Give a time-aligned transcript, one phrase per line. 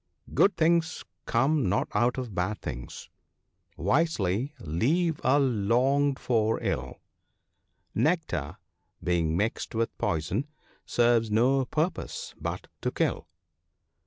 [0.41, 3.07] "Good things come not out of bad things;
[3.77, 6.99] wisely leave a longed for ill;
[7.93, 8.57] Nectar
[9.03, 10.47] being mixed with poison
[10.87, 13.27] serves no purpose but to kill.